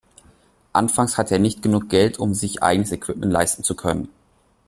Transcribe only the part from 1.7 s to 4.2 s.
Geld, um sich eigenes Equipment leisten zu können.